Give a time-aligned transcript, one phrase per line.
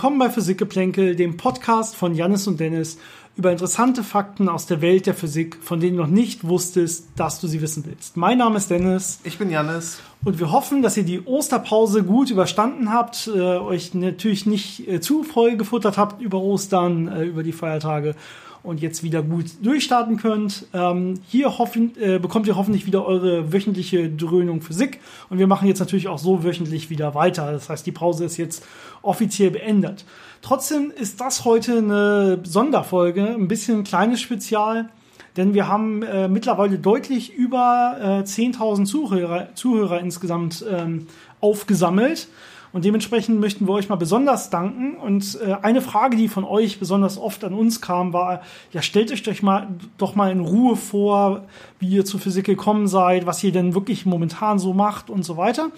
[0.00, 2.96] Willkommen bei Physikgeplänkel, dem Podcast von Jannis und Dennis
[3.36, 7.38] über interessante Fakten aus der Welt der Physik, von denen du noch nicht wusstest, dass
[7.38, 8.16] du sie wissen willst.
[8.16, 9.20] Mein Name ist Dennis.
[9.24, 10.00] Ich bin Jannis.
[10.24, 15.02] Und wir hoffen, dass ihr die Osterpause gut überstanden habt, äh, euch natürlich nicht äh,
[15.02, 18.14] zu voll gefuttert habt über Ostern, äh, über die Feiertage
[18.62, 20.66] und jetzt wieder gut durchstarten könnt.
[20.72, 25.66] Ähm, hier hoffen, äh, bekommt ihr hoffentlich wieder eure wöchentliche Dröhnung Physik und wir machen
[25.68, 27.52] jetzt natürlich auch so wöchentlich wieder weiter.
[27.52, 28.66] Das heißt, die Pause ist jetzt
[29.02, 30.04] offiziell beendet.
[30.42, 34.90] Trotzdem ist das heute eine Sonderfolge, ein bisschen ein kleines Spezial,
[35.36, 41.06] denn wir haben äh, mittlerweile deutlich über äh, 10.000 Zuhörer, Zuhörer insgesamt ähm,
[41.40, 42.28] aufgesammelt.
[42.72, 44.96] Und dementsprechend möchten wir euch mal besonders danken.
[44.96, 49.10] Und äh, eine Frage, die von euch besonders oft an uns kam, war, ja, stellt
[49.10, 49.68] euch doch mal,
[49.98, 51.44] doch mal in Ruhe vor,
[51.80, 55.36] wie ihr zur Physik gekommen seid, was ihr denn wirklich momentan so macht und so
[55.36, 55.70] weiter.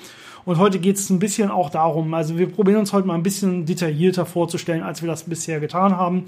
[0.45, 3.23] Und heute geht es ein bisschen auch darum, also wir probieren uns heute mal ein
[3.23, 6.25] bisschen detaillierter vorzustellen, als wir das bisher getan haben.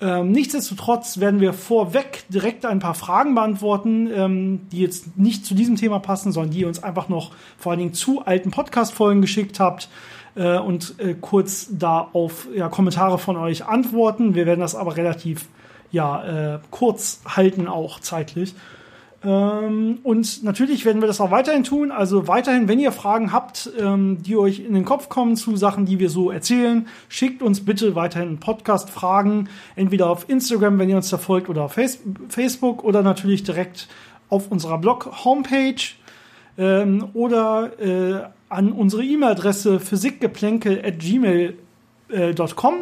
[0.00, 5.54] Ähm, nichtsdestotrotz werden wir vorweg direkt ein paar Fragen beantworten, ähm, die jetzt nicht zu
[5.54, 9.20] diesem Thema passen, sondern die ihr uns einfach noch vor allen Dingen zu alten Podcast-Folgen
[9.20, 9.88] geschickt habt
[10.36, 14.36] äh, und äh, kurz da auf ja, Kommentare von euch antworten.
[14.36, 15.46] Wir werden das aber relativ
[15.90, 18.54] ja, äh, kurz halten, auch zeitlich.
[19.24, 21.90] Ähm, und natürlich werden wir das auch weiterhin tun.
[21.90, 25.86] Also weiterhin, wenn ihr Fragen habt, ähm, die euch in den Kopf kommen zu Sachen,
[25.86, 31.10] die wir so erzählen, schickt uns bitte weiterhin Podcast-Fragen, entweder auf Instagram, wenn ihr uns
[31.10, 33.88] da folgt, oder auf Face Facebook oder natürlich direkt
[34.28, 35.82] auf unserer Blog-Homepage
[36.56, 42.74] ähm, oder äh, an unsere E-Mail-Adresse physikgeplänkel.gmail.com.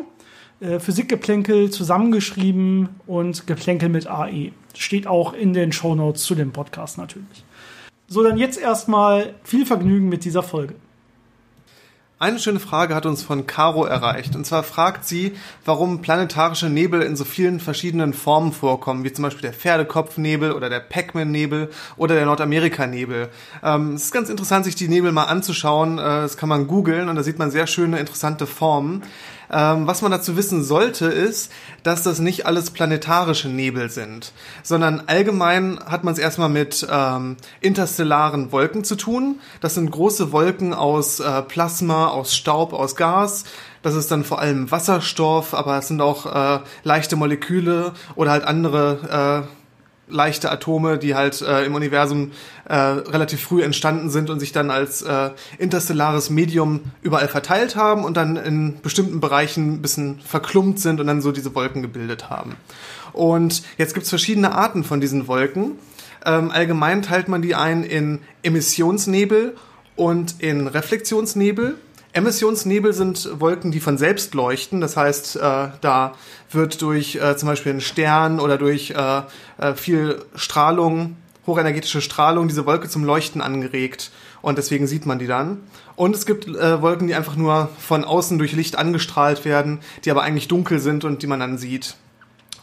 [0.58, 4.52] Äh, Physikgeplänkel zusammengeschrieben und Geplänkel mit AE.
[4.74, 7.44] Steht auch in den Show Notes zu dem Podcast natürlich.
[8.08, 10.74] So, dann jetzt erstmal viel Vergnügen mit dieser Folge.
[12.18, 14.34] Eine schöne Frage hat uns von Caro erreicht.
[14.34, 15.34] Und zwar fragt sie,
[15.66, 20.70] warum planetarische Nebel in so vielen verschiedenen Formen vorkommen, wie zum Beispiel der Pferdekopfnebel oder
[20.70, 23.28] der Pac-Man-Nebel oder der Nordamerika-Nebel.
[23.62, 25.98] Ähm, es ist ganz interessant, sich die Nebel mal anzuschauen.
[25.98, 29.02] Äh, das kann man googeln und da sieht man sehr schöne, interessante Formen.
[29.50, 31.52] Ähm, was man dazu wissen sollte, ist,
[31.82, 37.36] dass das nicht alles planetarische Nebel sind, sondern allgemein hat man es erstmal mit ähm,
[37.60, 39.40] interstellaren Wolken zu tun.
[39.60, 43.44] Das sind große Wolken aus äh, Plasma, aus Staub, aus Gas.
[43.82, 48.44] Das ist dann vor allem Wasserstoff, aber es sind auch äh, leichte Moleküle oder halt
[48.44, 49.65] andere äh,
[50.08, 52.32] leichte Atome, die halt äh, im Universum
[52.68, 58.04] äh, relativ früh entstanden sind und sich dann als äh, interstellares Medium überall verteilt haben
[58.04, 62.30] und dann in bestimmten Bereichen ein bisschen verklumpt sind und dann so diese Wolken gebildet
[62.30, 62.56] haben.
[63.12, 65.72] Und jetzt gibt's verschiedene Arten von diesen Wolken.
[66.24, 69.56] Ähm, allgemein teilt man die ein in Emissionsnebel
[69.96, 71.76] und in Reflexionsnebel.
[72.16, 74.80] Emissionsnebel sind Wolken, die von selbst leuchten.
[74.80, 76.14] Das heißt, äh, da
[76.50, 79.22] wird durch äh, zum Beispiel einen Stern oder durch äh,
[79.58, 81.16] äh, viel Strahlung,
[81.46, 84.10] hochenergetische Strahlung, diese Wolke zum Leuchten angeregt.
[84.40, 85.58] Und deswegen sieht man die dann.
[85.94, 90.10] Und es gibt äh, Wolken, die einfach nur von außen durch Licht angestrahlt werden, die
[90.10, 91.96] aber eigentlich dunkel sind und die man dann sieht.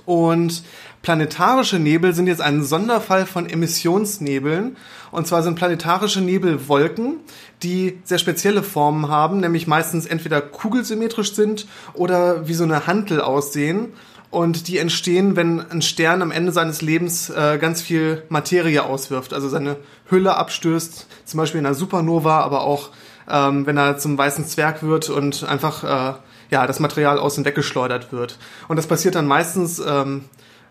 [0.06, 0.64] Und
[1.02, 4.78] planetarische Nebel sind jetzt ein Sonderfall von Emissionsnebeln.
[5.12, 7.18] Und zwar sind planetarische Nebel Wolken,
[7.62, 13.22] die sehr spezielle Formen haben, nämlich meistens entweder kugelsymmetrisch sind oder wie so eine Hantel
[13.22, 13.94] aussehen.
[14.32, 19.32] Und die entstehen, wenn ein Stern am Ende seines Lebens äh, ganz viel Materie auswirft,
[19.32, 19.78] also seine
[20.10, 22.90] Hülle abstößt, zum Beispiel in einer Supernova, aber auch
[23.30, 26.18] ähm, wenn er zum weißen Zwerg wird und einfach äh,
[26.50, 28.38] ja das Material außen weggeschleudert wird.
[28.68, 30.26] Und das passiert dann meistens ähm,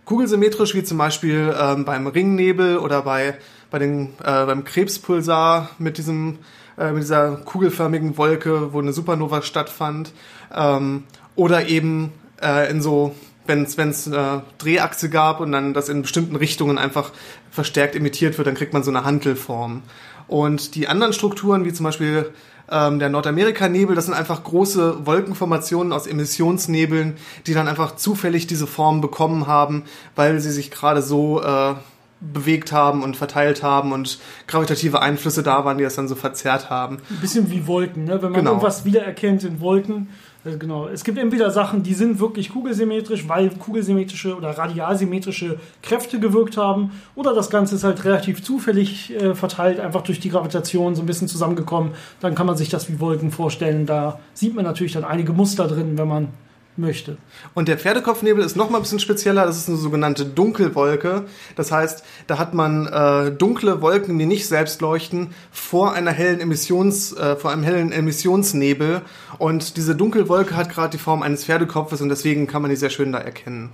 [0.04, 3.34] kugelsymmetrisch, wie zum Beispiel ähm, beim Ringnebel oder bei,
[3.70, 6.38] bei den, äh, beim Krebspulsar mit diesem
[6.78, 10.12] äh, mit dieser kugelförmigen Wolke, wo eine Supernova stattfand.
[10.54, 11.04] Ähm,
[11.34, 13.14] oder eben äh, in so,
[13.46, 17.12] wenn es äh, Drehachse gab und dann das in bestimmten Richtungen einfach
[17.50, 19.82] verstärkt emittiert wird, dann kriegt man so eine Hantelform.
[20.28, 22.32] Und die anderen Strukturen, wie zum Beispiel
[22.70, 27.16] ähm, der Nordamerika-Nebel, das sind einfach große Wolkenformationen aus Emissionsnebeln,
[27.46, 29.84] die dann einfach zufällig diese Form bekommen haben,
[30.14, 31.74] weil sie sich gerade so äh,
[32.20, 36.70] bewegt haben und verteilt haben und gravitative Einflüsse da waren, die das dann so verzerrt
[36.70, 36.98] haben.
[37.10, 38.22] Ein bisschen wie Wolken, ne?
[38.22, 38.50] wenn man genau.
[38.52, 40.08] irgendwas wiedererkennt in Wolken.
[40.44, 40.88] Also genau.
[40.88, 46.90] Es gibt entweder Sachen, die sind wirklich kugelsymmetrisch, weil kugelsymmetrische oder radialsymmetrische Kräfte gewirkt haben,
[47.14, 51.06] oder das Ganze ist halt relativ zufällig äh, verteilt, einfach durch die Gravitation so ein
[51.06, 51.92] bisschen zusammengekommen.
[52.20, 53.86] Dann kann man sich das wie Wolken vorstellen.
[53.86, 56.28] Da sieht man natürlich dann einige Muster drin, wenn man
[56.76, 57.16] möchte.
[57.54, 59.44] Und der Pferdekopfnebel ist noch mal ein bisschen spezieller.
[59.46, 61.24] Das ist eine sogenannte Dunkelwolke.
[61.56, 66.40] Das heißt, da hat man äh, dunkle Wolken, die nicht selbst leuchten, vor einer hellen
[66.40, 69.02] Emissions, äh, vor einem hellen Emissionsnebel.
[69.38, 72.90] Und diese Dunkelwolke hat gerade die Form eines Pferdekopfes und deswegen kann man die sehr
[72.90, 73.70] schön da erkennen.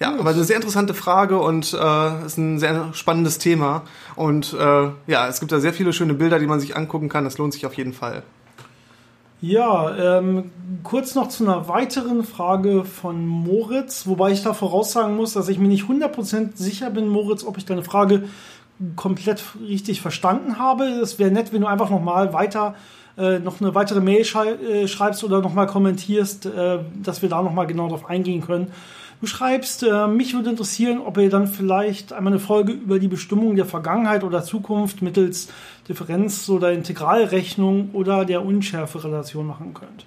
[0.00, 3.82] Ja, aber eine sehr interessante Frage und äh, ist ein sehr spannendes Thema.
[4.16, 7.24] Und äh, ja, es gibt da sehr viele schöne Bilder, die man sich angucken kann.
[7.24, 8.22] Das lohnt sich auf jeden Fall.
[9.46, 10.52] Ja, ähm,
[10.84, 15.58] kurz noch zu einer weiteren Frage von Moritz, wobei ich da voraussagen muss, dass ich
[15.58, 18.24] mir nicht 100% sicher bin, Moritz, ob ich deine Frage
[18.96, 20.84] komplett richtig verstanden habe.
[20.84, 22.74] Es wäre nett, wenn du einfach nochmal weiter
[23.18, 27.42] äh, noch eine weitere Mail schrei äh, schreibst oder nochmal kommentierst, äh, dass wir da
[27.42, 28.72] nochmal genau drauf eingehen können.
[29.20, 33.08] Du schreibst, äh, mich würde interessieren, ob ihr dann vielleicht einmal eine Folge über die
[33.08, 35.48] Bestimmung der Vergangenheit oder Zukunft mittels
[35.88, 40.06] Differenz- oder Integralrechnung oder der Unschärferelation machen könnt.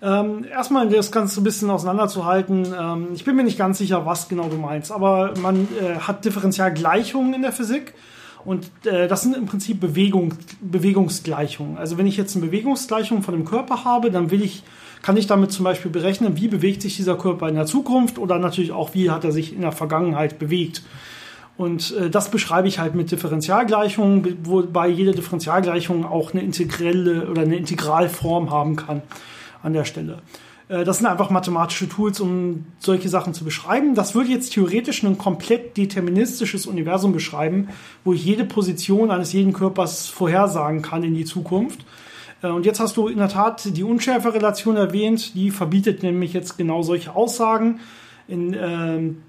[0.00, 2.72] Ähm, erstmal das Ganze ein bisschen auseinanderzuhalten.
[2.78, 6.24] Ähm, ich bin mir nicht ganz sicher, was genau du meinst, aber man äh, hat
[6.24, 7.94] Differentialgleichungen in der Physik
[8.44, 11.78] und äh, das sind im Prinzip Bewegung, Bewegungsgleichungen.
[11.78, 14.62] Also wenn ich jetzt eine Bewegungsgleichung von einem Körper habe, dann will ich
[15.02, 18.38] kann ich damit zum Beispiel berechnen, wie bewegt sich dieser Körper in der Zukunft oder
[18.38, 20.82] natürlich auch, wie hat er sich in der Vergangenheit bewegt.
[21.58, 27.42] Und äh, das beschreibe ich halt mit Differentialgleichungen, wobei jede Differentialgleichung auch eine integrelle oder
[27.42, 29.02] eine Integralform haben kann
[29.62, 30.22] an der Stelle.
[30.68, 33.96] Äh, das sind einfach mathematische Tools, um solche Sachen zu beschreiben.
[33.96, 37.70] Das würde jetzt theoretisch ein komplett deterministisches Universum beschreiben,
[38.04, 41.84] wo ich jede Position eines jeden Körpers vorhersagen kann in die Zukunft.
[42.40, 46.56] Äh, und jetzt hast du in der Tat die Unschärferelation erwähnt, die verbietet nämlich jetzt
[46.56, 47.80] genau solche Aussagen.
[48.28, 49.22] In, ähm,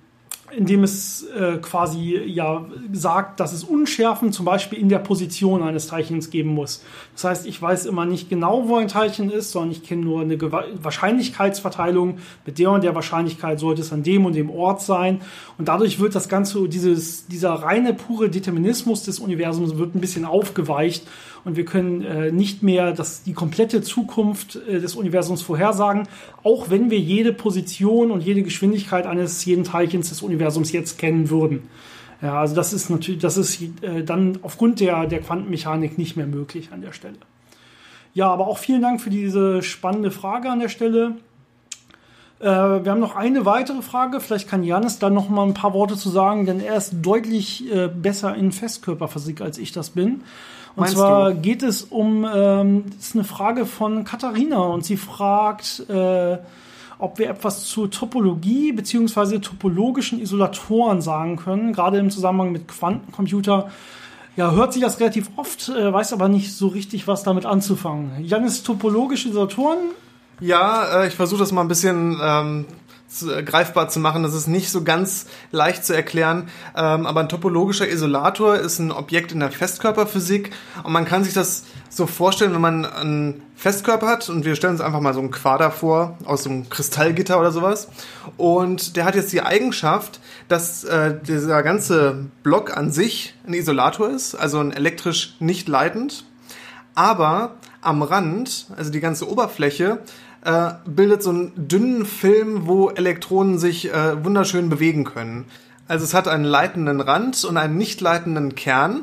[0.56, 5.88] indem es äh, quasi ja sagt, dass es Unschärfen zum Beispiel in der Position eines
[5.88, 6.84] Teilchens geben muss.
[7.14, 10.22] Das heißt, ich weiß immer nicht genau, wo ein Teilchen ist, sondern ich kenne nur
[10.22, 10.52] eine Ge
[10.82, 12.20] Wahrscheinlichkeitsverteilung.
[12.46, 15.22] Mit der und der Wahrscheinlichkeit sollte es an dem und dem Ort sein.
[15.58, 20.26] Und dadurch wird das Ganze, dieses, dieser reine, pure Determinismus des Universums wird ein bisschen
[20.26, 21.06] aufgeweicht
[21.46, 26.08] und wir können äh, nicht mehr das, die komplette Zukunft äh, des Universums vorhersagen,
[26.44, 31.30] auch wenn wir jede Position und jede Geschwindigkeit eines jeden Teilchens des Universums jetzt kennen
[31.30, 31.70] würden.
[32.22, 36.28] Ja, also das ist natürlich, das ist äh, dann aufgrund der, der Quantenmechanik nicht mehr
[36.28, 37.18] möglich an der Stelle.
[38.14, 41.16] Ja, aber auch vielen Dank für diese spannende Frage an der Stelle.
[42.40, 44.20] Äh, wir haben noch eine weitere Frage.
[44.20, 47.72] Vielleicht kann Janis da noch mal ein paar Worte zu sagen, denn er ist deutlich
[47.72, 50.22] äh, besser in Festkörperphysik als ich das bin.
[50.80, 51.42] Und Meinst zwar du?
[51.42, 56.38] geht es um, ähm, das ist eine Frage von Katharina und sie fragt, äh,
[57.00, 63.70] ob wir etwas zur Topologie beziehungsweise topologischen Isolatoren sagen können, gerade im Zusammenhang mit Quantencomputer.
[64.38, 68.12] Ja, hört sich das relativ oft, äh, weiß aber nicht so richtig, was damit anzufangen.
[68.24, 69.80] Janis, topologische Isolatoren?
[70.40, 72.66] Ja, äh, ich versuche das mal ein bisschen ähm,
[73.10, 74.24] zu, äh, greifbar zu machen.
[74.24, 76.50] Das ist nicht so ganz leicht zu erklären.
[76.76, 80.52] Ähm, aber ein topologischer Isolator ist ein Objekt in der Festkörperphysik
[80.84, 84.74] und man kann sich das so vorstellen, wenn man einen Festkörper hat und wir stellen
[84.74, 87.90] uns einfach mal so einen Quader vor aus so einem Kristallgitter oder sowas
[88.38, 94.10] und der hat jetzt die Eigenschaft, dass äh, dieser ganze Block an sich ein Isolator
[94.10, 96.24] ist, also ein elektrisch nicht leitend,
[96.96, 100.00] aber am Rand, also die ganze Oberfläche,
[100.50, 105.46] äh, bildet so einen dünnen Film, wo Elektronen sich äh, wunderschön bewegen können.
[105.88, 109.02] Also es hat einen leitenden Rand und einen nicht leitenden Kern.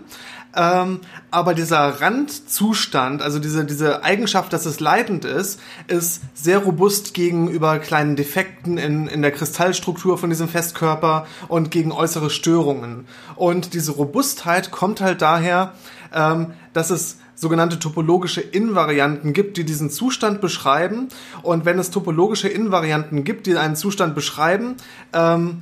[0.57, 1.01] Ähm,
[1.31, 7.79] aber dieser Randzustand, also diese, diese Eigenschaft, dass es leitend ist, ist sehr robust gegenüber
[7.79, 13.07] kleinen Defekten in, in der Kristallstruktur von diesem Festkörper und gegen äußere Störungen.
[13.37, 15.75] Und diese Robustheit kommt halt daher,
[16.13, 21.09] ähm, dass es sogenannte topologische Invarianten gibt, die diesen Zustand beschreiben.
[21.43, 24.77] Und wenn es topologische Invarianten gibt, die einen Zustand beschreiben,
[25.13, 25.61] ähm,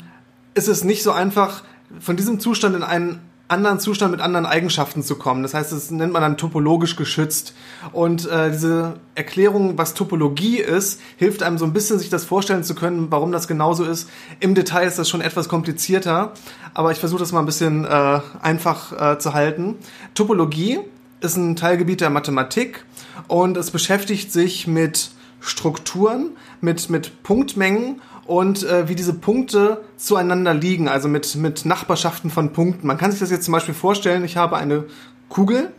[0.55, 1.65] ist es nicht so einfach,
[2.01, 5.43] von diesem Zustand in einen anderen Zustand mit anderen Eigenschaften zu kommen.
[5.43, 7.55] Das heißt, das nennt man dann topologisch geschützt.
[7.93, 12.65] Und äh, diese Erklärung, was Topologie ist, hilft einem so ein bisschen, sich das vorstellen
[12.65, 14.09] zu können, warum das genauso ist.
[14.41, 16.33] Im Detail ist das schon etwas komplizierter,
[16.73, 19.77] aber ich versuche das mal ein bisschen äh, einfach äh, zu halten.
[20.15, 20.81] Topologie
[21.25, 22.85] ist ein Teilgebiet der Mathematik
[23.29, 30.55] und es beschäftigt sich mit Strukturen, mit, mit Punktmengen und äh, wie diese Punkte zueinander
[30.55, 32.87] liegen, also mit, mit Nachbarschaften von Punkten.
[32.87, 34.85] Man kann sich das jetzt zum Beispiel vorstellen, ich habe eine
[35.29, 35.73] Kugel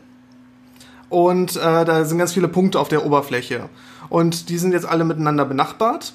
[1.10, 3.70] und äh, da sind ganz viele Punkte auf der Oberfläche
[4.10, 6.14] und die sind jetzt alle miteinander benachbart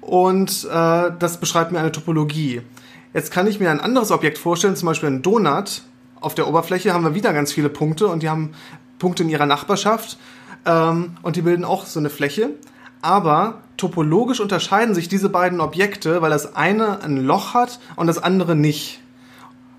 [0.00, 2.62] und äh, das beschreibt mir eine Topologie.
[3.12, 5.82] Jetzt kann ich mir ein anderes Objekt vorstellen, zum Beispiel einen Donut,
[6.20, 8.52] auf der Oberfläche haben wir wieder ganz viele Punkte und die haben
[8.98, 10.18] Punkte in ihrer Nachbarschaft
[10.64, 12.50] ähm, und die bilden auch so eine Fläche.
[13.02, 18.18] Aber topologisch unterscheiden sich diese beiden Objekte, weil das eine ein Loch hat und das
[18.18, 19.00] andere nicht.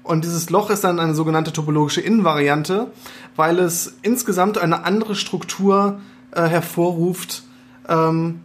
[0.03, 2.87] Und dieses Loch ist dann eine sogenannte topologische Invariante,
[3.35, 5.99] weil es insgesamt eine andere Struktur
[6.31, 7.43] äh, hervorruft
[7.89, 8.41] ähm,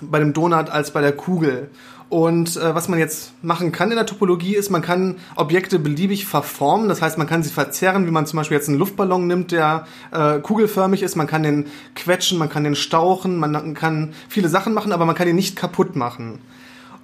[0.00, 1.70] bei dem Donut als bei der Kugel.
[2.10, 6.24] Und äh, was man jetzt machen kann in der Topologie ist, man kann Objekte beliebig
[6.24, 6.88] verformen.
[6.88, 9.86] Das heißt, man kann sie verzerren, wie man zum Beispiel jetzt einen Luftballon nimmt, der
[10.10, 11.16] äh, kugelförmig ist.
[11.16, 15.14] Man kann den quetschen, man kann den stauchen, man kann viele Sachen machen, aber man
[15.14, 16.38] kann ihn nicht kaputt machen.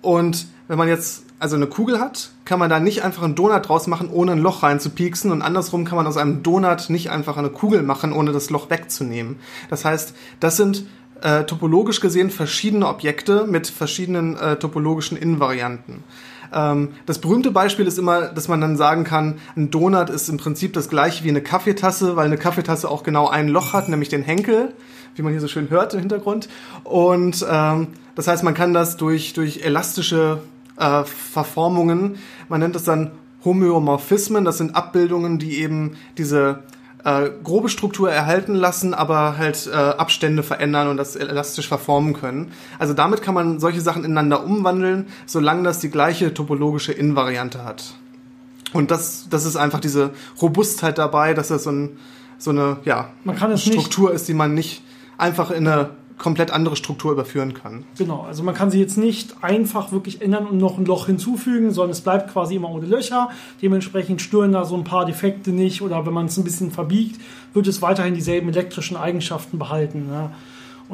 [0.01, 3.69] Und wenn man jetzt also eine Kugel hat, kann man da nicht einfach einen Donut
[3.69, 5.31] draus machen, ohne ein Loch reinzupieksen.
[5.31, 8.71] Und andersrum kann man aus einem Donut nicht einfach eine Kugel machen, ohne das Loch
[8.71, 9.37] wegzunehmen.
[9.69, 10.87] Das heißt, das sind
[11.23, 16.05] äh, topologisch gesehen verschiedene Objekte mit verschiedenen äh, topologischen Invarianten.
[16.53, 20.37] Ähm, das berühmte Beispiel ist immer, dass man dann sagen kann, ein Donut ist im
[20.37, 24.09] Prinzip das gleiche wie eine Kaffeetasse, weil eine Kaffeetasse auch genau ein Loch hat, nämlich
[24.09, 24.73] den Henkel,
[25.15, 26.49] wie man hier so schön hört im Hintergrund.
[26.85, 30.41] Und ähm, das heißt, man kann das durch, durch elastische
[30.79, 32.17] äh, Verformungen,
[32.49, 33.13] man nennt das dann
[33.45, 36.63] Homöomorphismen, das sind Abbildungen, die eben diese
[37.05, 42.53] äh, grobe Struktur erhalten lassen, aber halt äh, Abstände verändern und das elastisch verformen können.
[42.79, 47.95] Also damit kann man solche Sachen ineinander umwandeln, solange das die gleiche topologische Invariante hat.
[48.73, 50.11] Und das, das ist einfach diese
[50.43, 51.97] Robustheit dabei, dass das so, ein,
[52.39, 53.11] so eine ja,
[53.57, 54.83] Struktur ist, die man nicht
[55.17, 57.85] einfach in eine komplett andere Struktur überführen kann.
[57.99, 61.73] Genau, also man kann sie jetzt nicht einfach wirklich ändern und noch ein Loch hinzufügen,
[61.73, 63.31] sondern es bleibt quasi immer ohne Löcher.
[63.61, 67.21] Dementsprechend stören da so ein paar Defekte nicht oder wenn man es ein bisschen verbiegt,
[67.53, 70.09] wird es weiterhin dieselben elektrischen Eigenschaften behalten.
[70.11, 70.31] Ja.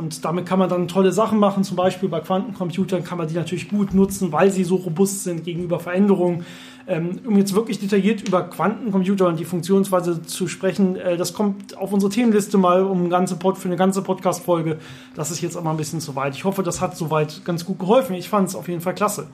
[0.00, 1.62] Und damit kann man dann tolle Sachen machen.
[1.62, 5.45] Zum Beispiel bei Quantencomputern kann man die natürlich gut nutzen, weil sie so robust sind
[5.45, 6.47] gegenüber Veränderungen.
[6.87, 11.76] Ähm, um jetzt wirklich detailliert über Quantencomputer und die Funktionsweise zu sprechen, äh, das kommt
[11.76, 14.78] auf unsere Themenliste mal um ganze Pod für eine ganze Podcast-Folge.
[15.14, 16.35] Das ist jetzt aber ein bisschen zu weit.
[16.35, 18.14] Ich hoffe, das hat soweit ganz gut geholfen.
[18.14, 19.26] Ich fand es auf jeden Fall klasse.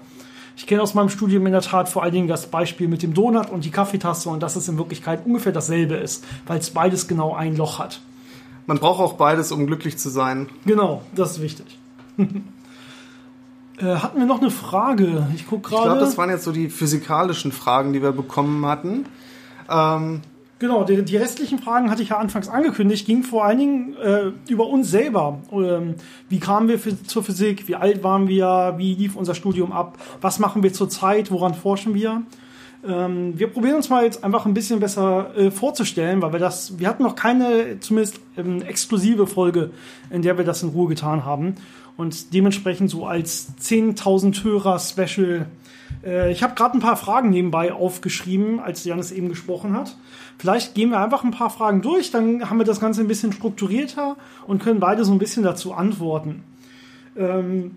[0.56, 3.14] Ich kenne aus meinem Studium in der Tat vor allen Dingen das Beispiel mit dem
[3.14, 7.06] Donut und die Kaffeetasse und dass es in Wirklichkeit ungefähr dasselbe ist, weil es beides
[7.06, 8.00] genau ein Loch hat.
[8.66, 10.48] Man braucht auch beides, um glücklich zu sein.
[10.64, 11.78] Genau, das ist wichtig.
[13.78, 15.26] Äh, hatten wir noch eine Frage?
[15.34, 15.82] Ich gucke gerade.
[15.82, 19.04] Ich glaube, das waren jetzt so die physikalischen Fragen, die wir bekommen hatten.
[19.70, 20.22] Ähm,
[20.58, 24.32] genau, die, die, restlichen Fragen hatte ich ja anfangs angekündigt, ging vor allen Dingen äh,
[24.48, 25.40] über uns selber.
[25.52, 25.96] Ähm,
[26.30, 27.68] wie kamen wir für, zur Physik?
[27.68, 28.76] Wie alt waren wir?
[28.78, 29.98] Wie lief unser Studium ab?
[30.22, 31.30] Was machen wir zurzeit?
[31.30, 32.22] Woran forschen wir?
[32.84, 36.78] Ähm, wir probieren uns mal jetzt einfach ein bisschen besser äh, vorzustellen, weil wir das,
[36.78, 39.70] wir hatten noch keine zumindest ähm, exklusive Folge,
[40.10, 41.56] in der wir das in Ruhe getan haben.
[41.96, 45.46] Und dementsprechend so als 10.000 Hörer-Special.
[46.04, 49.96] Äh, ich habe gerade ein paar Fragen nebenbei aufgeschrieben, als Janis eben gesprochen hat.
[50.38, 53.32] Vielleicht gehen wir einfach ein paar Fragen durch, dann haben wir das Ganze ein bisschen
[53.32, 54.16] strukturierter
[54.46, 56.44] und können beide so ein bisschen dazu antworten.
[57.16, 57.72] Ähm,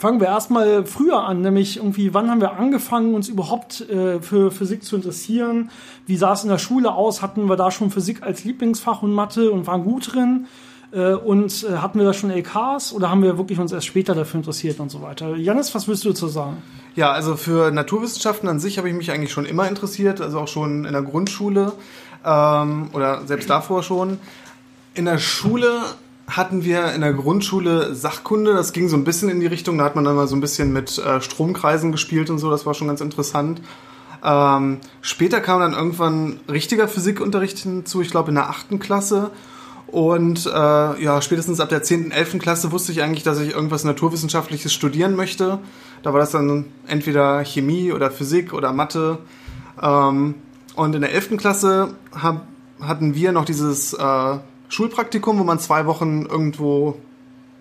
[0.00, 4.50] fangen wir erstmal früher an, nämlich irgendwie, wann haben wir angefangen, uns überhaupt äh, für
[4.50, 5.70] Physik zu interessieren?
[6.06, 7.20] Wie sah es in der Schule aus?
[7.20, 10.46] Hatten wir da schon Physik als Lieblingsfach und Mathe und waren gut drin?
[10.92, 14.14] Äh, und äh, hatten wir da schon LKs oder haben wir wirklich uns erst später
[14.14, 15.36] dafür interessiert und so weiter?
[15.36, 16.62] Janis, was willst du dazu sagen?
[16.96, 20.48] Ja, also für Naturwissenschaften an sich habe ich mich eigentlich schon immer interessiert, also auch
[20.48, 21.74] schon in der Grundschule
[22.24, 24.18] ähm, oder selbst davor schon.
[24.94, 25.82] In der Schule
[26.30, 28.54] hatten wir in der Grundschule Sachkunde.
[28.54, 29.78] Das ging so ein bisschen in die Richtung.
[29.78, 32.50] Da hat man dann mal so ein bisschen mit äh, Stromkreisen gespielt und so.
[32.50, 33.60] Das war schon ganz interessant.
[34.22, 38.00] Ähm, später kam dann irgendwann richtiger Physikunterricht hinzu.
[38.00, 39.30] Ich glaube in der achten Klasse.
[39.86, 40.50] Und äh,
[41.02, 42.38] ja, spätestens ab der 10., 11.
[42.38, 45.58] Klasse wusste ich eigentlich, dass ich irgendwas Naturwissenschaftliches studieren möchte.
[46.02, 49.18] Da war das dann entweder Chemie oder Physik oder Mathe.
[49.82, 50.36] Ähm,
[50.76, 51.36] und in der 11.
[51.38, 52.46] Klasse hab,
[52.80, 54.38] hatten wir noch dieses äh,
[54.70, 56.96] Schulpraktikum, wo man zwei Wochen irgendwo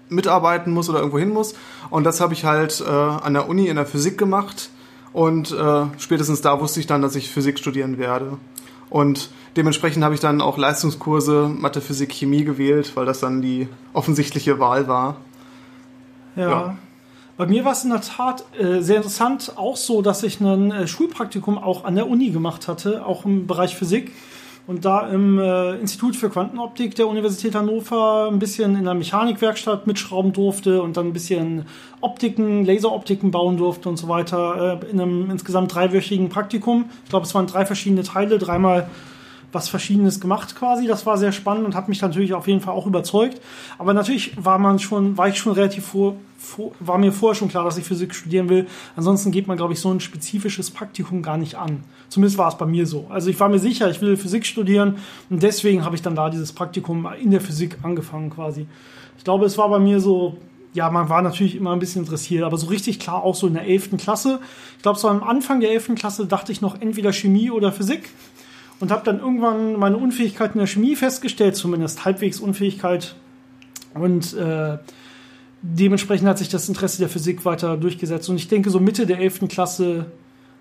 [0.08, 1.56] mitarbeiten muss oder irgendwo hin muss.
[1.90, 4.70] Und das habe ich halt äh, an der Uni in der Physik gemacht.
[5.12, 8.38] Und äh, spätestens da wusste ich dann, dass ich Physik studieren werde.
[8.90, 13.68] Und dementsprechend habe ich dann auch Leistungskurse Mathe, Physik, Chemie gewählt, weil das dann die
[13.94, 15.18] offensichtliche Wahl war.
[16.36, 16.50] Ja.
[16.50, 16.78] ja.
[17.38, 20.72] Bei mir war es in der Tat äh, sehr interessant, auch so, dass ich ein
[20.72, 24.12] äh, Schulpraktikum auch an der Uni gemacht hatte, auch im Bereich Physik
[24.70, 29.88] und da im äh, Institut für Quantenoptik der Universität Hannover ein bisschen in der Mechanikwerkstatt
[29.88, 31.66] mitschrauben durfte und dann ein bisschen
[32.02, 36.86] Optiken, Laseroptiken bauen durfte und so weiter äh, in einem insgesamt dreiwöchigen Praktikum.
[37.04, 38.88] Ich glaube, es waren drei verschiedene Teile, dreimal
[39.52, 40.88] was Verschiedenes gemacht quasi.
[40.88, 43.42] Das war sehr spannend und hat mich natürlich auf jeden Fall auch überzeugt.
[43.78, 47.50] Aber natürlich war man schon, war ich schon relativ vor, vor, war mir vorher schon
[47.50, 48.68] klar, dass ich Physik studieren will.
[48.96, 51.84] Ansonsten geht man, glaube ich, so ein spezifisches Praktikum gar nicht an.
[52.10, 53.08] Zumindest war es bei mir so.
[53.10, 54.98] Also ich war mir sicher, ich will Physik studieren
[55.30, 58.68] und deswegen habe ich dann da dieses Praktikum in der Physik angefangen quasi.
[59.18, 60.38] Ich glaube, es war bei mir so
[60.74, 63.54] ja, man war natürlich immer ein bisschen interessiert, aber so richtig klar auch so in
[63.54, 63.98] der 11.
[63.98, 64.40] Klasse.
[64.78, 65.96] Ich glaube, so am Anfang der 11.
[65.96, 68.10] Klasse dachte ich noch entweder Chemie oder Physik
[68.80, 73.16] und habe dann irgendwann meine Unfähigkeit in der Chemie festgestellt, zumindest halbwegs Unfähigkeit.
[73.94, 74.78] Und äh,
[75.62, 78.30] dementsprechend hat sich das Interesse der Physik weiter durchgesetzt.
[78.30, 79.48] Und ich denke, so Mitte der 11.
[79.50, 80.06] Klasse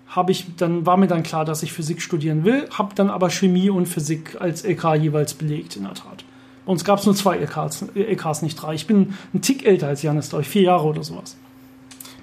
[0.07, 3.29] habe ich dann war mir dann klar, dass ich Physik studieren will, habe dann aber
[3.29, 6.25] Chemie und Physik als LK jeweils belegt in der Tat.
[6.65, 8.73] Bei uns gab es nur zwei LKs, LKs, nicht drei.
[8.73, 11.37] Ich bin ein Tick älter als Janis, glaube ich, vier Jahre oder sowas.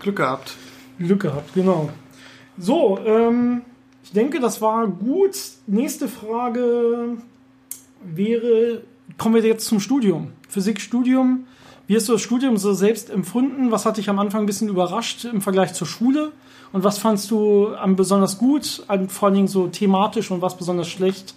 [0.00, 0.54] Glück gehabt.
[0.98, 1.90] Glück gehabt, genau.
[2.58, 3.62] So, ähm,
[4.06, 5.36] ich denke, das war gut.
[5.66, 7.16] Nächste Frage
[8.04, 8.82] wäre,
[9.18, 10.30] kommen wir jetzt zum Studium.
[10.48, 11.48] Physikstudium.
[11.88, 13.72] Wie hast du das Studium so selbst empfunden?
[13.72, 16.30] Was hat dich am Anfang ein bisschen überrascht im Vergleich zur Schule?
[16.72, 21.34] Und was fandst du besonders gut, vor allen Dingen so thematisch und was besonders schlecht?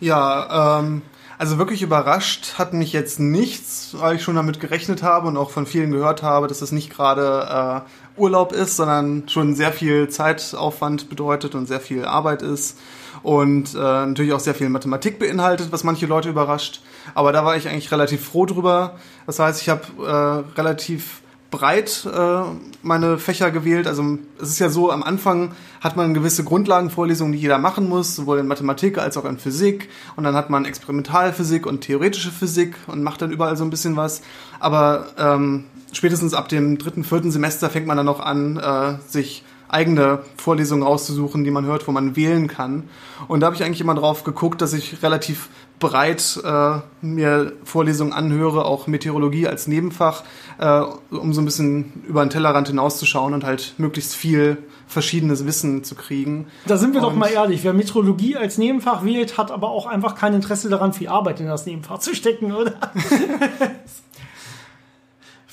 [0.00, 1.00] Ja, ähm,
[1.38, 5.50] also wirklich überrascht hat mich jetzt nichts, weil ich schon damit gerechnet habe und auch
[5.50, 10.08] von vielen gehört habe, dass es nicht gerade äh, Urlaub ist, sondern schon sehr viel
[10.08, 12.78] Zeitaufwand bedeutet und sehr viel Arbeit ist
[13.22, 16.80] und äh, natürlich auch sehr viel Mathematik beinhaltet, was manche Leute überrascht.
[17.14, 18.96] Aber da war ich eigentlich relativ froh drüber.
[19.26, 22.42] Das heißt, ich habe äh, relativ breit äh,
[22.82, 23.86] meine Fächer gewählt.
[23.86, 28.16] Also es ist ja so, am Anfang hat man gewisse Grundlagenvorlesungen, die jeder machen muss,
[28.16, 29.88] sowohl in Mathematik als auch in Physik.
[30.16, 33.96] Und dann hat man Experimentalphysik und theoretische Physik und macht dann überall so ein bisschen
[33.96, 34.22] was.
[34.58, 39.44] Aber ähm, spätestens ab dem dritten, vierten Semester fängt man dann noch an, äh, sich
[39.68, 42.84] eigene Vorlesungen auszusuchen, die man hört, wo man wählen kann.
[43.26, 45.48] Und da habe ich eigentlich immer drauf geguckt, dass ich relativ
[45.80, 50.22] breit äh, mir Vorlesungen anhöre, auch Meteorologie als Nebenfach,
[50.58, 55.82] äh, um so ein bisschen über den Tellerrand hinauszuschauen und halt möglichst viel verschiedenes Wissen
[55.82, 56.46] zu kriegen.
[56.66, 59.86] Da sind wir und doch mal ehrlich, wer Meteorologie als Nebenfach wählt, hat aber auch
[59.86, 62.74] einfach kein Interesse daran, viel Arbeit in das Nebenfach zu stecken, oder?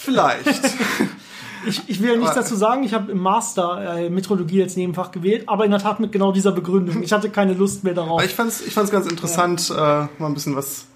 [0.03, 0.48] Vielleicht.
[1.63, 5.12] Ich, ich will ja nichts dazu sagen, ich habe im Master äh, Metrologie als Nebenfach
[5.12, 7.04] gewählt, aber in der Tat mit genau dieser Begründung.
[7.04, 8.23] Ich hatte keine Lust mehr darauf.
[8.23, 10.06] Ich fand's, ich fand's ganz interessant, ja.
[10.06, 10.88] äh, mal ein bisschen was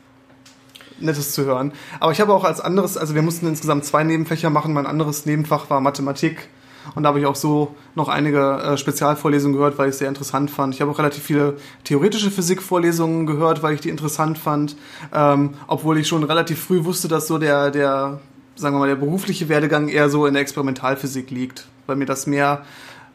[0.99, 1.71] Nettes zu hören.
[1.99, 4.73] Aber ich habe auch als anderes, also wir mussten insgesamt zwei Nebenfächer machen.
[4.73, 6.49] Mein anderes Nebenfach war Mathematik.
[6.93, 10.09] Und da habe ich auch so noch einige äh, Spezialvorlesungen gehört, weil ich es sehr
[10.09, 10.73] interessant fand.
[10.73, 14.75] Ich habe auch relativ viele theoretische Physikvorlesungen gehört, weil ich die interessant fand.
[15.13, 18.19] Ähm, obwohl ich schon relativ früh wusste, dass so der, der
[18.55, 22.27] sagen wir mal, der berufliche Werdegang eher so in der Experimentalphysik liegt, weil mir das
[22.27, 22.63] mehr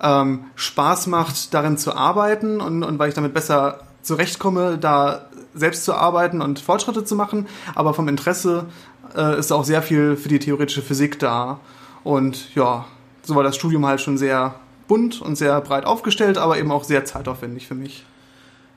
[0.03, 5.85] ähm, Spaß macht, darin zu arbeiten und, und weil ich damit besser zurechtkomme, da selbst
[5.85, 7.47] zu arbeiten und Fortschritte zu machen.
[7.75, 8.67] Aber vom Interesse
[9.17, 11.61] äh, ist auch sehr viel für die theoretische Physik da.
[12.05, 12.87] Und ja,
[13.23, 14.55] so war das Studium halt schon sehr
[14.89, 18.05] bunt und sehr breit aufgestellt, aber eben auch sehr zeitaufwendig für mich.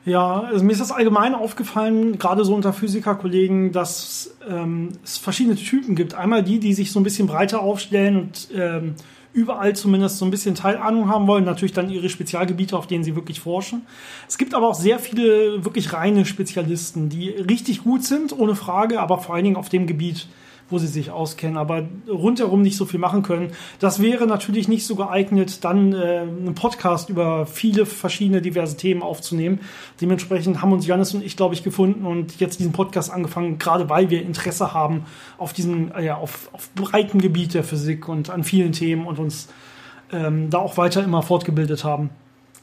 [0.05, 5.55] Ja, also mir ist das allgemein aufgefallen, gerade so unter Physikerkollegen, dass ähm, es verschiedene
[5.55, 6.13] Typen gibt.
[6.13, 8.95] Einmal die, die sich so ein bisschen breiter aufstellen und ähm,
[9.31, 13.15] überall zumindest so ein bisschen Teilahnung haben wollen, natürlich dann ihre Spezialgebiete, auf denen sie
[13.15, 13.83] wirklich forschen.
[14.27, 18.99] Es gibt aber auch sehr viele wirklich reine Spezialisten, die richtig gut sind, ohne Frage,
[18.99, 20.27] aber vor allen Dingen auf dem Gebiet
[20.73, 23.51] wo sie sich auskennen, aber rundherum nicht so viel machen können.
[23.79, 29.01] Das wäre natürlich nicht so geeignet, dann äh, einen Podcast über viele verschiedene diverse Themen
[29.01, 29.59] aufzunehmen.
[30.01, 33.89] Dementsprechend haben uns Janis und ich, glaube ich, gefunden und jetzt diesen Podcast angefangen, gerade
[33.89, 35.05] weil wir Interesse haben
[35.37, 39.19] auf diesem, äh, ja, auf, auf breiten Gebiet der Physik und an vielen Themen und
[39.19, 39.47] uns
[40.11, 42.09] ähm, da auch weiter immer fortgebildet haben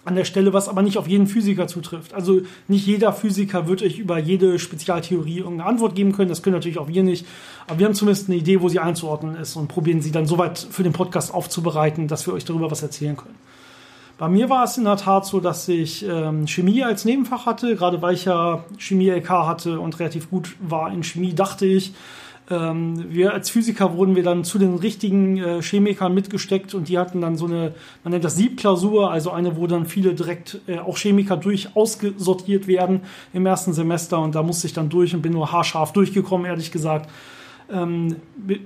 [0.04, 2.14] an der Stelle, was aber nicht auf jeden Physiker zutrifft.
[2.14, 6.30] Also nicht jeder Physiker wird euch über jede Spezialtheorie irgendeine Antwort geben können.
[6.30, 7.26] Das können natürlich auch wir nicht.
[7.66, 10.58] Aber wir haben zumindest eine Idee, wo sie einzuordnen ist und probieren sie dann soweit
[10.58, 13.34] für den Podcast aufzubereiten, dass wir euch darüber was erzählen können.
[14.16, 17.74] Bei mir war es in der Tat so, dass ich ähm, Chemie als Nebenfach hatte,
[17.74, 21.94] gerade weil ich ja Chemie-LK hatte und relativ gut war in Chemie, dachte ich,
[22.50, 27.20] wir als Physiker wurden wir dann zu den richtigen äh, Chemikern mitgesteckt und die hatten
[27.20, 30.98] dann so eine, man nennt das Siebklausur, also eine, wo dann viele direkt äh, auch
[30.98, 35.32] Chemiker durch ausgesortiert werden im ersten Semester und da musste ich dann durch und bin
[35.32, 37.08] nur haarscharf durchgekommen, ehrlich gesagt.
[37.70, 38.16] Ähm,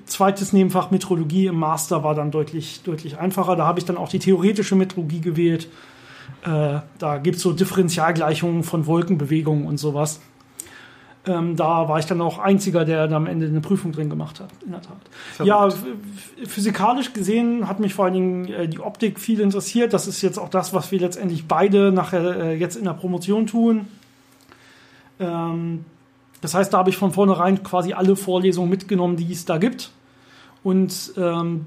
[0.07, 3.55] zweites Nebenfach Metrologie im Master war dann deutlich, deutlich einfacher.
[3.55, 5.69] Da habe ich dann auch die theoretische Metrologie gewählt.
[6.43, 10.21] Äh, da gibt es so Differentialgleichungen von Wolkenbewegungen und sowas.
[11.27, 14.51] Ähm, da war ich dann auch einziger, der am Ende eine Prüfung drin gemacht hat,
[14.65, 14.99] in der Tat.
[15.43, 15.69] Ja,
[16.47, 19.95] physikalisch gesehen hat mich vor allen Dingen äh, die Optik viel interessiert.
[19.95, 23.47] Das ist jetzt auch das, was wir letztendlich beide nachher äh, jetzt in der Promotion
[23.47, 23.87] tun.
[25.19, 25.87] Ähm,
[26.43, 29.93] das heißt, da habe ich von vornherein quasi alle Vorlesungen mitgenommen, die es da gibt.
[30.63, 31.67] Und ähm,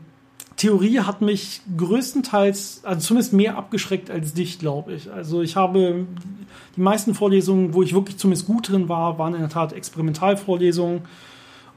[0.58, 5.12] Theorie hat mich größtenteils, also zumindest mehr abgeschreckt als dich, glaube ich.
[5.12, 6.08] Also ich habe
[6.76, 11.02] die meisten Vorlesungen, wo ich wirklich zumindest gut drin war, waren in der Tat Experimentalvorlesungen.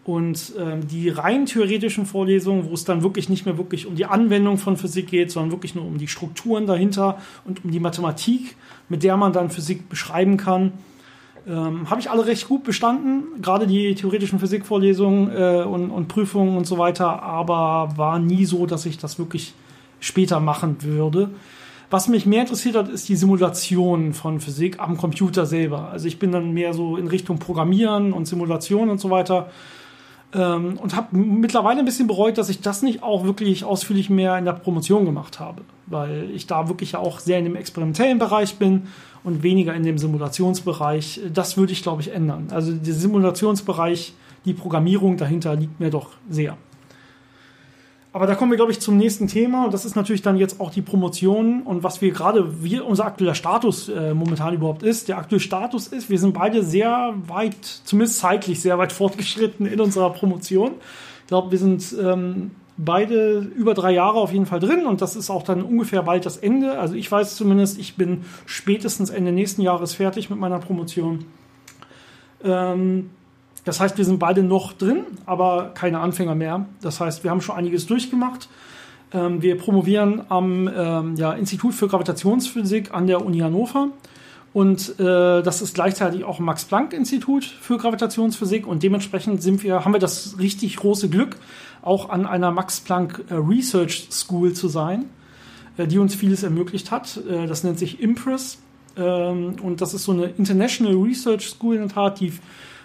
[0.02, 4.06] Und ähm, die rein theoretischen Vorlesungen, wo es dann wirklich nicht mehr wirklich um die
[4.06, 8.56] Anwendung von Physik geht, sondern wirklich nur um die Strukturen dahinter und um die Mathematik,
[8.88, 10.72] mit der man dann Physik beschreiben kann,
[11.48, 16.56] ähm, Habe ich alle recht gut bestanden, gerade die theoretischen Physikvorlesungen äh, und, und Prüfungen
[16.56, 19.54] und so weiter, aber war nie so, dass ich das wirklich
[20.00, 21.30] später machen würde.
[21.90, 25.88] Was mich mehr interessiert hat, ist die Simulation von Physik am Computer selber.
[25.90, 29.50] Also ich bin dann mehr so in Richtung Programmieren und Simulation und so weiter.
[30.32, 34.38] Ähm, und habe mittlerweile ein bisschen bereut, dass ich das nicht auch wirklich ausführlich mehr
[34.38, 38.18] in der Promotion gemacht habe, weil ich da wirklich ja auch sehr in dem experimentellen
[38.18, 38.88] Bereich bin
[39.24, 41.20] und weniger in dem Simulationsbereich.
[41.34, 42.48] Das würde ich, glaube ich, ändern.
[42.50, 44.14] Also der Simulationsbereich,
[44.44, 46.56] die Programmierung dahinter liegt mir doch sehr.
[48.12, 49.66] Aber da kommen wir, glaube ich, zum nächsten Thema.
[49.66, 53.04] Und das ist natürlich dann jetzt auch die Promotion und was wir gerade, wie unser
[53.04, 55.08] aktueller Status äh, momentan überhaupt ist.
[55.08, 59.80] Der aktuelle Status ist, wir sind beide sehr weit, zumindest zeitlich sehr weit fortgeschritten in
[59.80, 60.72] unserer Promotion.
[61.22, 65.14] Ich glaube, wir sind ähm, beide über drei Jahre auf jeden Fall drin und das
[65.14, 66.80] ist auch dann ungefähr bald das Ende.
[66.80, 71.26] Also ich weiß zumindest, ich bin spätestens Ende nächsten Jahres fertig mit meiner Promotion.
[72.42, 73.10] Ähm,
[73.70, 76.66] das heißt, wir sind beide noch drin, aber keine Anfänger mehr.
[76.82, 78.48] Das heißt, wir haben schon einiges durchgemacht.
[79.12, 83.90] Ähm, wir promovieren am ähm, ja, Institut für Gravitationsphysik an der Uni Hannover.
[84.52, 85.04] Und äh,
[85.42, 88.66] das ist gleichzeitig auch Max-Planck-Institut für Gravitationsphysik.
[88.66, 91.36] Und dementsprechend sind wir, haben wir das richtig große Glück,
[91.80, 95.04] auch an einer Max-Planck äh, Research School zu sein,
[95.76, 97.18] äh, die uns vieles ermöglicht hat.
[97.18, 98.58] Äh, das nennt sich IMPRES.
[98.96, 102.32] Ähm, und das ist so eine International Research School in der Tat, die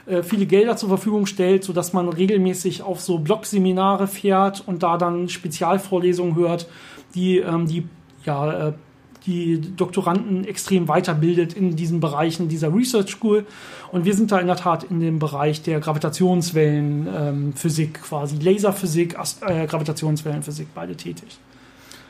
[0.06, 4.98] äh, viele Gelder zur Verfügung stellt, sodass man regelmäßig auf so Blog-Seminare fährt und da
[4.98, 6.68] dann Spezialvorlesungen hört,
[7.16, 7.88] die ähm, die
[8.26, 8.74] ja, äh,
[9.26, 13.46] die Doktoranden extrem weiterbildet in diesen Bereichen dieser Research School.
[13.92, 19.18] Und wir sind da in der Tat in dem Bereich der Gravitationswellenphysik, ähm, quasi Laserphysik,
[19.42, 21.40] äh, Gravitationswellenphysik, beide tätig.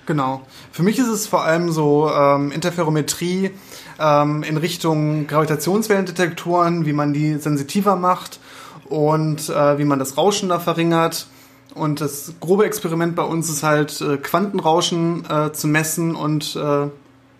[0.06, 0.44] Genau.
[0.72, 3.52] Für mich ist es vor allem so ähm, Interferometrie
[4.00, 8.40] ähm, in Richtung Gravitationswellendetektoren, wie man die sensitiver macht
[8.88, 11.28] und äh, wie man das Rauschen da verringert.
[11.74, 16.88] Und das grobe Experiment bei uns ist halt, äh, Quantenrauschen äh, zu messen und äh,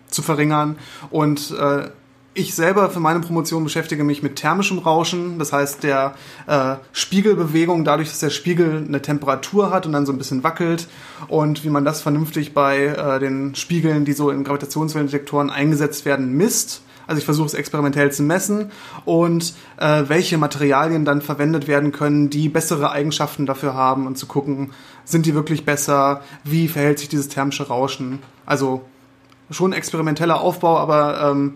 [0.08, 0.76] zu verringern.
[1.10, 1.88] Und äh,
[2.36, 6.14] ich selber für meine Promotion beschäftige mich mit thermischem Rauschen, das heißt der
[6.46, 10.86] äh, Spiegelbewegung, dadurch, dass der Spiegel eine Temperatur hat und dann so ein bisschen wackelt
[11.28, 16.32] und wie man das vernünftig bei äh, den Spiegeln, die so in Gravitationswellendetektoren eingesetzt werden,
[16.32, 16.82] misst.
[17.06, 18.70] Also ich versuche es experimentell zu messen
[19.06, 24.26] und äh, welche Materialien dann verwendet werden können, die bessere Eigenschaften dafür haben und zu
[24.26, 24.72] gucken,
[25.04, 28.18] sind die wirklich besser, wie verhält sich dieses thermische Rauschen.
[28.44, 28.82] Also
[29.50, 31.54] schon experimenteller Aufbau, aber ähm,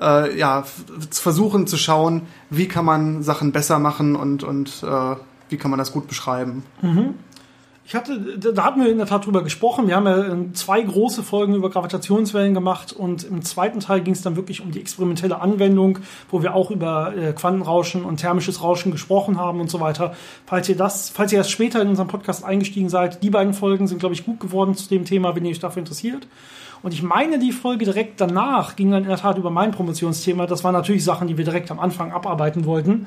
[0.00, 0.64] äh, ja,
[1.10, 5.16] versuchen zu schauen, wie kann man Sachen besser machen und, und äh,
[5.48, 6.64] wie kann man das gut beschreiben.
[6.82, 7.14] Mhm.
[7.86, 9.88] Ich hatte, da hatten wir in der Tat drüber gesprochen.
[9.88, 14.14] Wir haben ja ähm, zwei große Folgen über Gravitationswellen gemacht und im zweiten Teil ging
[14.14, 15.98] es dann wirklich um die experimentelle Anwendung,
[16.30, 20.14] wo wir auch über äh, Quantenrauschen und thermisches Rauschen gesprochen haben und so weiter.
[20.46, 23.86] Falls ihr das, falls ihr erst später in unserem Podcast eingestiegen seid, die beiden Folgen
[23.86, 26.26] sind, glaube ich, gut geworden zu dem Thema, wenn ihr euch dafür interessiert.
[26.84, 30.44] Und ich meine, die Folge direkt danach ging dann in der Tat über mein Promotionsthema.
[30.44, 33.06] Das waren natürlich Sachen, die wir direkt am Anfang abarbeiten wollten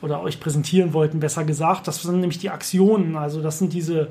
[0.00, 1.86] oder euch präsentieren wollten, besser gesagt.
[1.86, 3.14] Das sind nämlich die Aktionen.
[3.14, 4.08] Also das sind diese,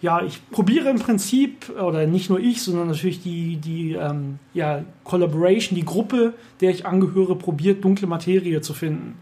[0.00, 4.84] ja, ich probiere im Prinzip, oder nicht nur ich, sondern natürlich die, die ähm, ja,
[5.02, 9.16] Collaboration, die Gruppe, der ich angehöre, probiert, dunkle Materie zu finden.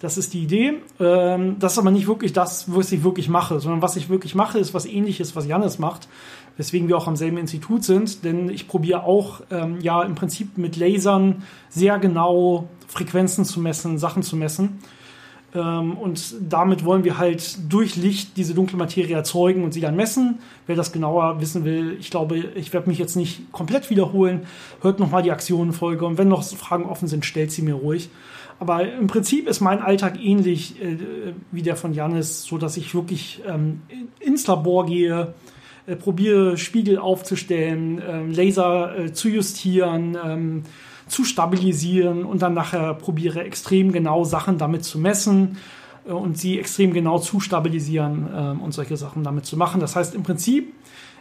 [0.00, 0.82] Das ist die Idee.
[1.00, 4.34] Ähm, das ist aber nicht wirklich das, was ich wirklich mache, sondern was ich wirklich
[4.34, 6.08] mache, ist was ähnliches, was Janis macht
[6.56, 10.58] weswegen wir auch am selben Institut sind, denn ich probiere auch ähm, ja im Prinzip
[10.58, 14.78] mit Lasern sehr genau Frequenzen zu messen, Sachen zu messen.
[15.54, 19.96] Ähm, und damit wollen wir halt durch Licht diese dunkle Materie erzeugen und sie dann
[19.96, 20.38] messen.
[20.66, 24.46] Wer das genauer wissen will, ich glaube, ich werde mich jetzt nicht komplett wiederholen.
[24.80, 28.08] Hört nochmal die Aktionenfolge und wenn noch Fragen offen sind, stellt sie mir ruhig.
[28.58, 30.96] Aber im Prinzip ist mein Alltag ähnlich äh,
[31.52, 33.82] wie der von Janis, so dass ich wirklich ähm,
[34.18, 35.34] ins Labor gehe,
[35.86, 40.62] äh, probiere Spiegel aufzustellen, äh, Laser zu justieren, ähm,
[41.08, 45.58] zu stabilisieren und dann nachher probiere extrem genau Sachen damit zu messen
[46.06, 49.80] äh, und sie extrem genau zu stabilisieren ähm, und solche Sachen damit zu machen.
[49.80, 50.72] Das heißt im Prinzip,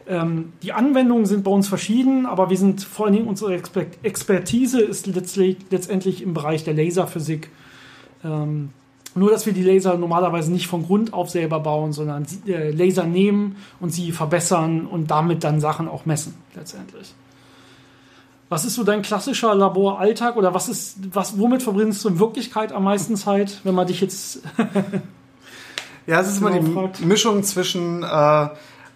[0.07, 3.85] ähm, die Anwendungen sind bei uns verschieden, aber wir sind vor allen Dingen unsere Exper
[4.03, 7.49] Expertise ist letztlich, letztendlich im Bereich der Laserphysik.
[8.23, 8.69] Ähm,
[9.15, 13.05] nur, dass wir die Laser normalerweise nicht von Grund auf selber bauen, sondern äh, Laser
[13.05, 17.13] nehmen und sie verbessern und damit dann Sachen auch messen, letztendlich.
[18.49, 22.71] Was ist so dein klassischer Laboralltag oder was ist, was, womit verbringst du in Wirklichkeit
[22.73, 24.41] am meisten Zeit, wenn man dich jetzt
[26.07, 26.99] Ja, es ist immer genau die fragt.
[27.01, 28.47] Mischung zwischen äh,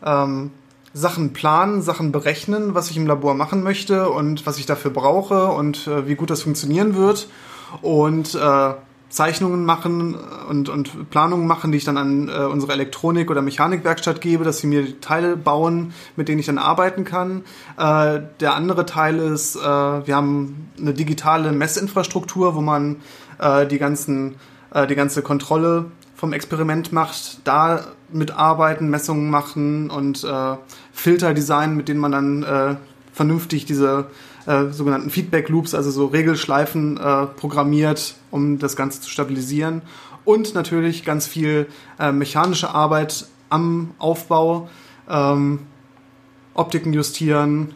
[0.06, 0.52] ähm,
[0.94, 5.48] Sachen planen, Sachen berechnen, was ich im Labor machen möchte und was ich dafür brauche
[5.48, 7.28] und äh, wie gut das funktionieren wird
[7.82, 8.74] und äh,
[9.10, 10.16] Zeichnungen machen
[10.48, 14.60] und, und Planungen machen, die ich dann an äh, unsere Elektronik- oder Mechanikwerkstatt gebe, dass
[14.60, 17.44] sie mir Teile bauen, mit denen ich dann arbeiten kann.
[17.78, 22.98] Äh, der andere Teil ist, äh, wir haben eine digitale Messinfrastruktur, wo man
[23.40, 24.36] äh, die ganzen,
[24.74, 25.86] äh, die ganze Kontrolle
[26.20, 30.58] vom Experiment macht, da mitarbeiten, Messungen machen und äh,
[30.92, 32.76] Filter designen, mit denen man dann äh,
[33.14, 34.08] vernünftig diese
[34.46, 39.82] äh, sogenannten Feedback Loops, also so Regelschleifen äh, programmiert, um das Ganze zu stabilisieren.
[40.26, 44.68] Und natürlich ganz viel äh, mechanische Arbeit am Aufbau,
[45.10, 45.60] ähm,
[46.54, 47.76] Optiken justieren,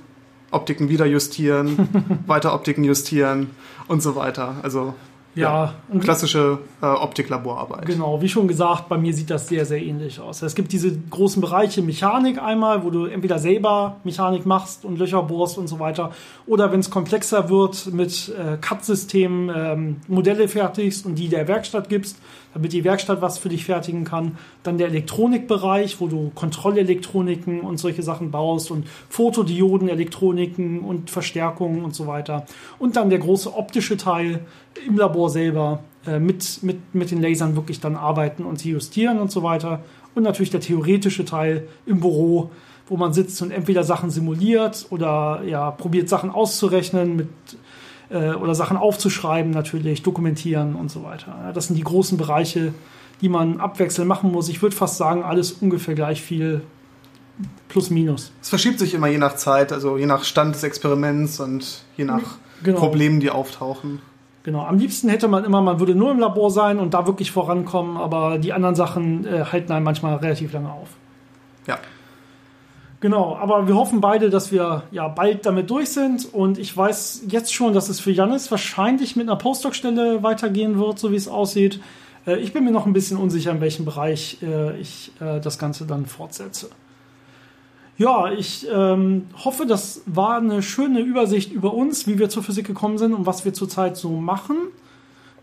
[0.51, 1.87] Optiken wieder justieren,
[2.27, 3.51] weiter Optiken justieren
[3.87, 4.55] und so weiter.
[4.63, 4.95] Also
[5.35, 7.85] Ja, und klassische äh, Optiklaborarbeit.
[7.85, 10.41] Genau, wie schon gesagt, bei mir sieht das sehr, sehr ähnlich aus.
[10.41, 15.23] Es gibt diese großen Bereiche Mechanik einmal, wo du entweder selber Mechanik machst und Löcher
[15.23, 16.11] bohrst und so weiter,
[16.45, 21.89] oder wenn es komplexer wird, mit äh, CAD-Systemen ähm, Modelle fertigst und die der Werkstatt
[21.89, 22.17] gibst,
[22.53, 24.37] damit die Werkstatt was für dich fertigen kann.
[24.63, 31.83] Dann der Elektronikbereich, wo du Kontrollelektroniken und solche Sachen baust und Fotodioden, Elektroniken und Verstärkungen
[31.83, 32.45] und so weiter.
[32.79, 34.41] Und dann der große optische Teil
[34.87, 39.19] im Labor selber äh, mit, mit, mit den Lasern wirklich dann arbeiten und sie justieren
[39.19, 39.83] und so weiter.
[40.15, 42.51] Und natürlich der theoretische Teil im Büro,
[42.87, 47.29] wo man sitzt und entweder Sachen simuliert oder ja, probiert Sachen auszurechnen mit
[48.13, 51.35] äh, oder Sachen aufzuschreiben natürlich, dokumentieren und so weiter.
[51.43, 52.73] Ja, das sind die großen Bereiche,
[53.21, 54.47] die man abwechselnd machen muss.
[54.49, 56.61] Ich würde fast sagen, alles ungefähr gleich viel
[57.67, 58.31] plus minus.
[58.41, 62.05] Es verschiebt sich immer je nach Zeit, also je nach Stand des Experiments und je
[62.05, 62.79] nach Genau.
[62.79, 63.99] Problemen, die auftauchen.
[64.43, 67.31] Genau, am liebsten hätte man immer, man würde nur im Labor sein und da wirklich
[67.31, 70.89] vorankommen, aber die anderen Sachen äh, halten einen manchmal relativ lange auf.
[73.03, 77.23] Genau, aber wir hoffen beide, dass wir ja bald damit durch sind und ich weiß
[77.27, 81.27] jetzt schon, dass es für Janis wahrscheinlich mit einer Postdoc-Stelle weitergehen wird, so wie es
[81.27, 81.81] aussieht.
[82.25, 85.59] Äh, ich bin mir noch ein bisschen unsicher, in welchem Bereich äh, ich äh, das
[85.59, 86.69] Ganze dann fortsetze.
[87.97, 92.67] Ja, ich ähm, hoffe, das war eine schöne Übersicht über uns, wie wir zur Physik
[92.67, 94.55] gekommen sind und was wir zurzeit so machen.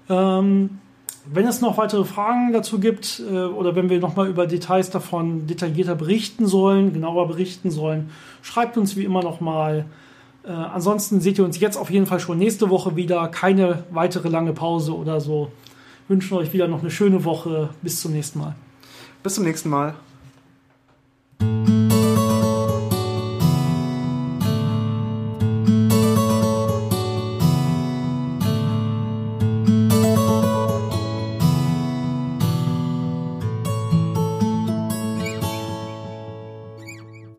[0.08, 0.78] Ähm,
[1.26, 5.46] wenn es noch weitere Fragen dazu gibt äh, oder wenn wir nochmal über Details davon
[5.46, 8.10] detaillierter berichten sollen, genauer berichten sollen,
[8.42, 9.84] schreibt uns wie immer nochmal.
[10.44, 13.28] Äh, ansonsten seht ihr uns jetzt auf jeden Fall schon nächste Woche wieder.
[13.28, 15.50] Keine weitere lange Pause oder so.
[16.08, 17.70] Wünschen euch wieder noch eine schöne Woche.
[17.82, 18.54] Bis zum nächsten Mal.
[19.22, 19.94] Bis zum nächsten Mal.